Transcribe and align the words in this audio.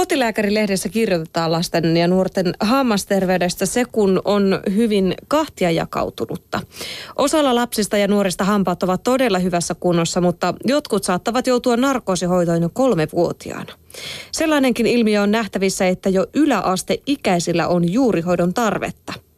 Kotilääkärilehdessä 0.00 0.88
kirjoitetaan 0.88 1.52
lasten 1.52 1.96
ja 1.96 2.08
nuorten 2.08 2.54
hammasterveydestä 2.60 3.66
se, 3.66 3.84
kun 3.92 4.22
on 4.24 4.60
hyvin 4.74 5.14
kahtia 5.28 5.70
jakautunutta. 5.70 6.60
Osalla 7.16 7.54
lapsista 7.54 7.96
ja 7.96 8.08
nuorista 8.08 8.44
hampaat 8.44 8.82
ovat 8.82 9.02
todella 9.02 9.38
hyvässä 9.38 9.74
kunnossa, 9.74 10.20
mutta 10.20 10.54
jotkut 10.64 11.04
saattavat 11.04 11.46
joutua 11.46 11.76
narkoosihoitoon 11.76 12.62
jo 12.62 12.68
kolmevuotiaana. 12.72 13.72
Sellainenkin 14.32 14.86
ilmiö 14.86 15.22
on 15.22 15.30
nähtävissä, 15.30 15.88
että 15.88 16.08
jo 16.08 16.26
yläasteikäisillä 16.34 17.68
on 17.68 17.92
juurihoidon 17.92 18.54
tarvetta– 18.54 19.12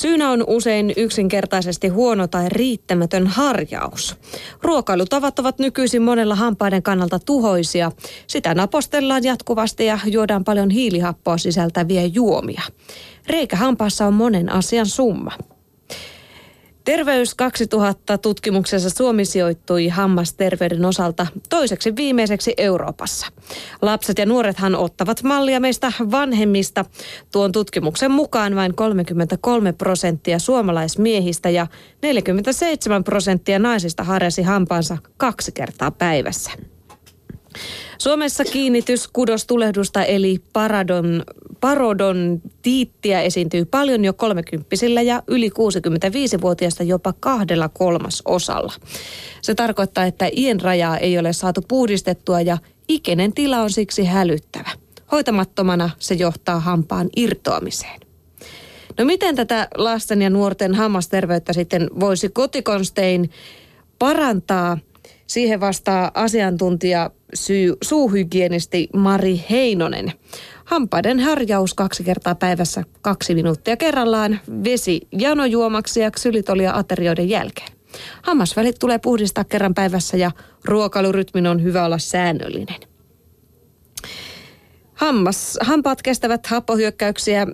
Syynä 0.00 0.30
on 0.30 0.44
usein 0.46 0.92
yksinkertaisesti 0.96 1.88
huono 1.88 2.26
tai 2.26 2.48
riittämätön 2.48 3.26
harjaus. 3.26 4.16
Ruokailutavat 4.62 5.38
ovat 5.38 5.58
nykyisin 5.58 6.02
monella 6.02 6.34
hampaiden 6.34 6.82
kannalta 6.82 7.18
tuhoisia. 7.18 7.92
Sitä 8.26 8.54
napostellaan 8.54 9.24
jatkuvasti 9.24 9.86
ja 9.86 9.98
juodaan 10.06 10.44
paljon 10.44 10.70
hiilihappoa 10.70 11.38
sisältäviä 11.38 12.04
juomia. 12.04 12.62
Reikä 13.26 13.56
hampaassa 13.56 14.06
on 14.06 14.14
monen 14.14 14.52
asian 14.52 14.86
summa. 14.86 15.32
Terveys 16.86 17.34
2000 17.34 18.18
tutkimuksessa 18.18 18.90
Suomi 18.90 19.24
sijoittui 19.24 19.88
hammasterveyden 19.88 20.84
osalta 20.84 21.26
toiseksi 21.48 21.96
viimeiseksi 21.96 22.54
Euroopassa. 22.56 23.26
Lapset 23.82 24.18
ja 24.18 24.26
nuorethan 24.26 24.74
ottavat 24.74 25.22
mallia 25.22 25.60
meistä 25.60 25.92
vanhemmista. 26.10 26.84
Tuon 27.32 27.52
tutkimuksen 27.52 28.10
mukaan 28.10 28.56
vain 28.56 28.74
33 28.74 29.72
prosenttia 29.72 30.38
suomalaismiehistä 30.38 31.50
ja 31.50 31.66
47 32.02 33.04
prosenttia 33.04 33.58
naisista 33.58 34.04
harjasi 34.04 34.42
hampaansa 34.42 34.98
kaksi 35.16 35.52
kertaa 35.52 35.90
päivässä. 35.90 36.50
Suomessa 37.98 38.44
kiinnitys 38.44 39.08
kudostulehdusta 39.12 40.04
eli 40.04 40.40
paradon, 40.52 41.22
parodontiittia 41.60 43.20
esiintyy 43.20 43.64
paljon 43.64 44.04
jo 44.04 44.12
kolmekymppisillä 44.12 45.02
ja 45.02 45.22
yli 45.26 45.48
65-vuotiaista 45.48 46.82
jopa 46.82 47.14
kahdella 47.20 47.68
kolmasosalla. 47.68 48.72
Se 49.42 49.54
tarkoittaa, 49.54 50.04
että 50.04 50.28
ien 50.32 50.60
rajaa 50.60 50.98
ei 50.98 51.18
ole 51.18 51.32
saatu 51.32 51.60
puhdistettua 51.68 52.40
ja 52.40 52.58
ikäinen 52.88 53.32
tila 53.32 53.58
on 53.58 53.70
siksi 53.70 54.04
hälyttävä. 54.04 54.70
Hoitamattomana 55.12 55.90
se 55.98 56.14
johtaa 56.14 56.60
hampaan 56.60 57.08
irtoamiseen. 57.16 58.00
No 58.98 59.04
miten 59.04 59.36
tätä 59.36 59.68
lasten 59.76 60.22
ja 60.22 60.30
nuorten 60.30 60.74
hammasterveyttä 60.74 61.52
sitten 61.52 61.90
voisi 62.00 62.28
kotikonstein 62.28 63.30
parantaa? 63.98 64.78
Siihen 65.26 65.60
vastaa 65.60 66.10
asiantuntija 66.14 67.10
syy, 67.34 67.74
suuhygienisti 67.82 68.88
Mari 68.96 69.44
Heinonen. 69.50 70.12
Hampaiden 70.64 71.20
harjaus 71.20 71.74
kaksi 71.74 72.04
kertaa 72.04 72.34
päivässä 72.34 72.84
kaksi 73.02 73.34
minuuttia 73.34 73.76
kerrallaan, 73.76 74.40
vesi 74.64 75.00
janojuomaksi 75.12 76.00
ja 76.00 76.10
ksylitolia 76.10 76.72
aterioiden 76.74 77.28
jälkeen. 77.28 77.68
Hammasvälit 78.22 78.76
tulee 78.78 78.98
puhdistaa 78.98 79.44
kerran 79.44 79.74
päivässä 79.74 80.16
ja 80.16 80.30
ruokailurytmin 80.64 81.46
on 81.46 81.62
hyvä 81.62 81.84
olla 81.84 81.98
säännöllinen. 81.98 82.80
Hammas, 84.94 85.58
hampaat 85.60 86.02
kestävät 86.02 86.46
happohyökkäyksiä 86.46 87.46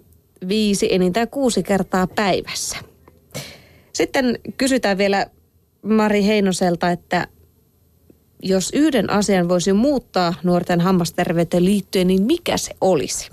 viisi 0.48 0.95
enintään 0.95 1.28
kuusi 1.28 1.62
kertaa 1.62 2.06
päivässä. 2.06 2.77
Sitten 3.93 4.39
kysytään 4.56 4.98
vielä 4.98 5.27
Mari 5.83 6.27
Heinoselta, 6.27 6.91
että 6.91 7.27
jos 8.43 8.71
yhden 8.75 9.11
asian 9.11 9.48
voisi 9.48 9.73
muuttaa 9.73 10.35
nuorten 10.43 10.81
hammasterveyteen 10.81 11.65
liittyen, 11.65 12.07
niin 12.07 12.23
mikä 12.23 12.57
se 12.57 12.73
olisi? 12.81 13.31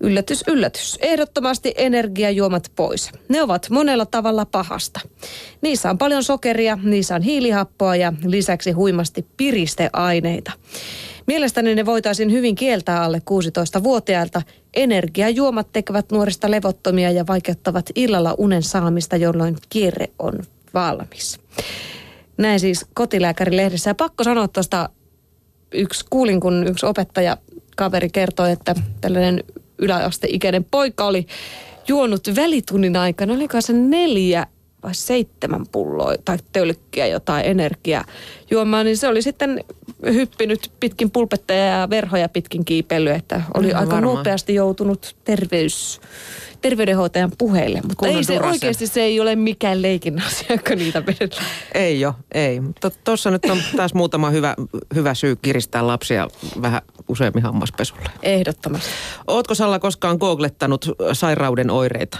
Yllätys, 0.00 0.44
yllätys. 0.46 0.98
Ehdottomasti 1.02 1.74
energiajuomat 1.76 2.72
pois. 2.76 3.10
Ne 3.28 3.42
ovat 3.42 3.70
monella 3.70 4.06
tavalla 4.06 4.44
pahasta. 4.44 5.00
Niissä 5.62 5.90
on 5.90 5.98
paljon 5.98 6.24
sokeria, 6.24 6.78
niissä 6.82 7.14
on 7.14 7.22
hiilihappoa 7.22 7.96
ja 7.96 8.12
lisäksi 8.26 8.72
huimasti 8.72 9.26
piristeaineita. 9.36 10.52
Mielestäni 11.26 11.74
ne 11.74 11.86
voitaisiin 11.86 12.32
hyvin 12.32 12.54
kieltää 12.54 13.02
alle 13.02 13.22
16-vuotiailta. 13.30 14.42
Energiajuomat 14.74 15.72
tekevät 15.72 16.12
nuorista 16.12 16.50
levottomia 16.50 17.10
ja 17.10 17.26
vaikeuttavat 17.26 17.90
illalla 17.94 18.34
unen 18.38 18.62
saamista, 18.62 19.16
jolloin 19.16 19.56
kierre 19.68 20.06
on 20.18 20.42
valmis. 20.74 21.40
Näin 22.38 22.60
siis 22.60 22.86
kotilääkärilehdessä. 22.94 23.90
Ja 23.90 23.94
pakko 23.94 24.24
sanoa 24.24 24.48
tuosta, 24.48 24.88
yksi, 25.72 26.04
kuulin 26.10 26.40
kun 26.40 26.66
yksi 26.68 26.86
opettaja 26.86 27.36
kaveri 27.76 28.10
kertoi, 28.10 28.52
että 28.52 28.74
tällainen 29.00 29.44
yläasteikäinen 29.78 30.64
poika 30.64 31.04
oli 31.04 31.26
juonut 31.88 32.28
välitunnin 32.36 32.96
aikana, 32.96 33.34
oliko 33.34 33.60
se 33.60 33.72
neljä 33.72 34.46
vai 34.82 34.94
seitsemän 34.94 35.66
pulloa 35.72 36.14
tai 36.24 36.38
tölkkiä 36.52 37.06
jotain 37.06 37.46
energiaa 37.46 38.04
juomaan, 38.50 38.86
niin 38.86 38.96
se 38.96 39.08
oli 39.08 39.22
sitten 39.22 39.64
hyppinyt 40.04 40.72
pitkin 40.80 41.10
pulpetteja 41.10 41.64
ja 41.64 41.90
verhoja 41.90 42.28
pitkin 42.28 42.64
kiipeilyä, 42.64 43.14
että 43.14 43.42
oli 43.54 43.72
no, 43.72 43.78
aika 43.78 43.94
varmaan. 43.94 44.16
nopeasti 44.16 44.54
joutunut 44.54 45.16
terveys 45.24 46.00
terveydenhoitajan 46.60 47.32
puheille. 47.38 47.80
Mutta 47.88 48.08
ei 48.08 48.24
se 48.24 48.40
oikeasti 48.40 48.86
se 48.86 49.02
ei 49.02 49.20
ole 49.20 49.36
mikään 49.36 49.82
leikin 49.82 50.22
asia, 50.26 50.58
kun 50.68 50.78
niitä 50.78 51.06
vedetään. 51.06 51.46
Ei 51.74 52.00
jo, 52.00 52.14
ei. 52.32 52.60
Tuossa 53.04 53.30
nyt 53.30 53.44
on 53.44 53.58
taas 53.76 53.94
muutama 53.94 54.30
hyvä, 54.30 54.54
hyvä 54.94 55.14
syy 55.14 55.36
kiristää 55.36 55.86
lapsia 55.86 56.28
vähän 56.62 56.82
useammin 57.08 57.42
hammaspesulle. 57.42 58.10
Ehdottomasti. 58.22 58.88
Ootko 59.26 59.54
Salla 59.54 59.78
koskaan 59.78 60.16
googlettanut 60.20 60.90
sairauden 61.12 61.70
oireita? 61.70 62.18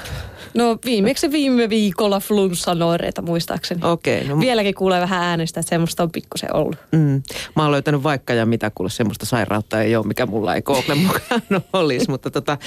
No 0.55 0.79
viimeksi 0.85 1.33
viime 1.33 1.69
viikolla 1.69 2.21
flunssan 2.21 2.83
oireita 2.83 3.23
muistaakseni. 3.23 3.81
Okei. 3.85 4.21
Okay, 4.21 4.29
no, 4.29 4.41
Vieläkin 4.41 4.75
kuulee 4.75 5.01
vähän 5.01 5.23
äänestä, 5.23 5.61
että 5.61 5.71
semmoista 5.71 6.03
on 6.03 6.11
pikkusen 6.11 6.57
ollut. 6.57 6.77
Mm. 6.93 7.23
Mä 7.57 7.63
oon 7.63 7.73
löytänyt 7.73 8.03
vaikka 8.03 8.35
ja 8.35 8.47
mitä 8.47 8.71
kuule 8.75 8.91
semmoista 8.91 9.27
sairautta 9.27 9.83
ei 9.83 9.97
ole, 9.97 10.07
mikä 10.07 10.27
mulla 10.27 10.55
ei 10.55 10.63
Google 10.63 10.95
mukaan 10.95 11.43
olisi. 11.73 12.11
Mutta 12.11 12.31
tota, 12.31 12.59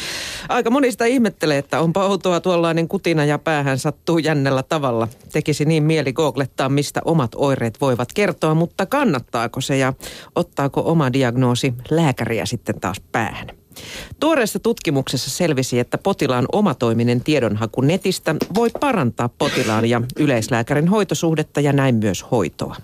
aika 0.50 0.70
monista 0.70 1.06
ihmettelee, 1.06 1.58
että 1.58 1.82
onpa 1.82 2.06
outoa 2.06 2.40
tuollainen 2.40 2.88
kutina 2.88 3.26
ja 3.26 3.40
päähän 3.40 3.80
sattuu 3.80 4.18
jännällä 4.18 4.64
tavalla. 4.64 5.08
Tekisi 5.34 5.66
niin 5.66 5.84
mieli 5.84 6.14
googlettaa, 6.14 6.70
mistä 6.70 7.02
omat 7.06 7.32
oireet 7.36 7.82
voivat 7.82 8.14
kertoa, 8.14 8.56
mutta 8.56 8.86
kannattaako 8.86 9.62
se 9.62 9.78
ja 9.78 9.94
ottaako 10.36 10.82
oma 10.86 11.14
diagnoosi 11.14 11.74
lääkäriä 11.90 12.46
sitten 12.46 12.80
taas 12.80 13.02
päähän? 13.12 13.61
Tuoreessa 14.20 14.60
tutkimuksessa 14.60 15.30
selvisi, 15.30 15.80
että 15.80 15.98
potilaan 15.98 16.46
omatoiminen 16.52 17.22
tiedonhaku 17.22 17.82
netistä 17.82 18.36
voi 18.56 18.70
parantaa 18.80 19.30
potilaan 19.30 19.90
ja 19.90 20.02
yleislääkärin 20.16 20.88
hoitosuhdetta 20.88 21.62
ja 21.62 21.74
näin 21.74 21.96
myös 21.96 22.26
hoitoa. 22.32 22.76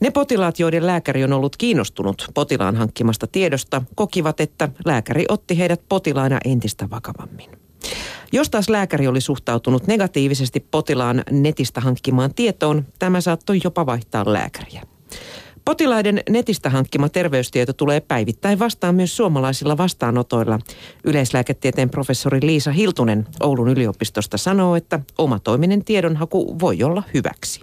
Ne 0.00 0.10
potilaat, 0.10 0.58
joiden 0.58 0.86
lääkäri 0.86 1.24
on 1.24 1.32
ollut 1.32 1.56
kiinnostunut 1.56 2.30
potilaan 2.34 2.76
hankkimasta 2.76 3.26
tiedosta, 3.26 3.82
kokivat, 3.94 4.40
että 4.40 4.68
lääkäri 4.84 5.24
otti 5.28 5.58
heidät 5.58 5.80
potilaana 5.88 6.38
entistä 6.44 6.90
vakavammin. 6.90 7.50
Jos 8.32 8.50
taas 8.50 8.68
lääkäri 8.68 9.06
oli 9.06 9.20
suhtautunut 9.20 9.86
negatiivisesti 9.86 10.66
potilaan 10.70 11.22
netistä 11.30 11.80
hankkimaan 11.80 12.34
tietoon, 12.34 12.86
tämä 12.98 13.20
saattoi 13.20 13.60
jopa 13.64 13.86
vaihtaa 13.86 14.32
lääkäriä. 14.32 14.82
Potilaiden 15.70 16.22
netistä 16.30 16.70
hankkima 16.70 17.08
terveystieto 17.08 17.72
tulee 17.72 18.00
päivittäin 18.00 18.58
vastaan 18.58 18.94
myös 18.94 19.16
suomalaisilla 19.16 19.76
vastaanotoilla. 19.76 20.58
Yleislääketieteen 21.04 21.90
professori 21.90 22.38
Liisa 22.42 22.72
Hiltunen 22.72 23.26
Oulun 23.40 23.68
yliopistosta 23.68 24.38
sanoo, 24.38 24.76
että 24.76 25.00
omatoiminen 25.18 25.84
tiedonhaku 25.84 26.60
voi 26.60 26.82
olla 26.82 27.02
hyväksi. 27.14 27.60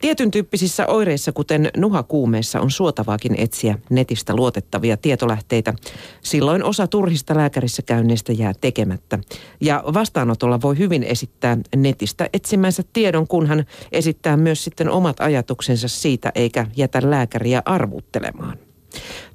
Tietyn 0.00 0.30
tyyppisissä 0.30 0.86
oireissa, 0.86 1.32
kuten 1.32 1.70
nuhakuumeessa, 1.76 2.60
on 2.60 2.70
suotavaakin 2.70 3.34
etsiä 3.38 3.78
netistä 3.90 4.36
luotettavia 4.36 4.96
tietolähteitä. 4.96 5.74
Silloin 6.22 6.64
osa 6.64 6.86
turhista 6.86 7.36
lääkärissä 7.36 7.82
käynneistä 7.82 8.32
jää 8.32 8.52
tekemättä. 8.60 9.18
Ja 9.60 9.84
vastaanotolla 9.94 10.60
voi 10.62 10.78
hyvin 10.78 11.02
esittää 11.02 11.56
netistä 11.76 12.28
etsimänsä 12.32 12.82
tiedon, 12.92 13.26
kunhan 13.26 13.64
esittää 13.92 14.36
myös 14.36 14.64
sitten 14.64 14.90
omat 14.90 15.20
ajatuksensa 15.20 15.88
siitä, 15.88 16.32
eikä 16.34 16.66
jätä 16.76 17.00
lääkäriä 17.04 17.62
arvuttelemaan. 17.64 18.58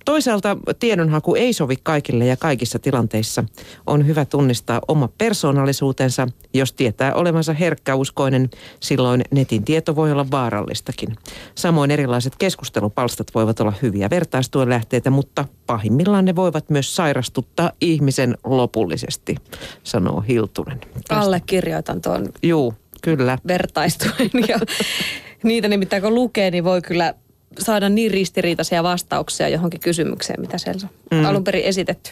Toisaalta 0.05 0.57
tiedonhaku 0.79 1.35
ei 1.35 1.53
sovi 1.53 1.75
kaikille 1.83 2.25
ja 2.25 2.37
kaikissa 2.37 2.79
tilanteissa. 2.79 3.43
On 3.87 4.07
hyvä 4.07 4.25
tunnistaa 4.25 4.81
oma 4.87 5.09
persoonallisuutensa. 5.17 6.27
Jos 6.53 6.73
tietää 6.73 7.13
olevansa 7.13 7.53
herkkäuskoinen, 7.53 8.49
silloin 8.79 9.21
netin 9.31 9.63
tieto 9.63 9.95
voi 9.95 10.11
olla 10.11 10.31
vaarallistakin. 10.31 11.15
Samoin 11.55 11.91
erilaiset 11.91 12.35
keskustelupalstat 12.35 13.27
voivat 13.35 13.59
olla 13.59 13.73
hyviä 13.81 14.09
vertaistuen 14.09 14.69
lähteitä, 14.69 15.09
mutta 15.09 15.45
pahimmillaan 15.67 16.25
ne 16.25 16.35
voivat 16.35 16.69
myös 16.69 16.95
sairastuttaa 16.95 17.71
ihmisen 17.81 18.37
lopullisesti, 18.43 19.35
sanoo 19.83 20.21
Hiltunen. 20.21 20.79
Tästä. 20.79 21.19
Allekirjoitan 21.19 22.01
tuon 22.01 22.29
Juu, 22.43 22.73
kyllä. 23.01 23.37
vertaistuen 23.47 24.29
ja 24.47 24.59
niitä 25.43 25.67
nimittäin 25.67 26.03
kun 26.03 26.15
lukee, 26.15 26.51
niin 26.51 26.63
voi 26.63 26.81
kyllä 26.81 27.13
saada 27.59 27.89
niin 27.89 28.11
ristiriitaisia 28.11 28.83
vastauksia 28.83 29.49
johonkin 29.49 29.79
kysymykseen, 29.79 30.41
mitä 30.41 30.57
siellä 30.57 30.87
on 31.11 31.17
mm. 31.17 31.25
alun 31.25 31.43
perin 31.43 31.63
esitetty. 31.63 32.09